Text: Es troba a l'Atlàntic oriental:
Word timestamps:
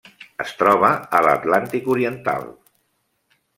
Es 0.43 0.53
troba 0.61 0.89
a 1.19 1.21
l'Atlàntic 1.27 1.93
oriental: 1.99 2.51